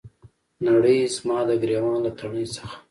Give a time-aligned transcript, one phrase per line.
[0.67, 2.75] نړۍ زما د ګریوان له تڼۍ څخه